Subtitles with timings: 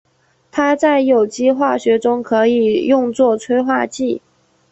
[0.49, 4.19] 它在有机化学中可以用作催化剂。